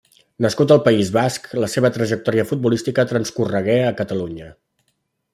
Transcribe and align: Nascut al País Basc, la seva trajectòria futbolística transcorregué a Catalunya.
Nascut 0.43 0.71
al 0.75 0.79
País 0.85 1.09
Basc, 1.17 1.43
la 1.63 1.67
seva 1.73 1.91
trajectòria 1.97 2.45
futbolística 2.51 3.05
transcorregué 3.11 3.75
a 3.91 3.95
Catalunya. 4.03 4.49